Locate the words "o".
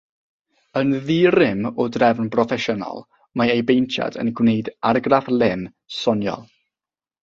1.83-1.87